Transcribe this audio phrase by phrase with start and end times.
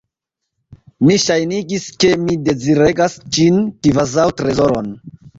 [1.09, 3.59] Mi ŝajnigis, ke mi deziregas ĝin,
[3.89, 4.89] kvazaŭ trezoron.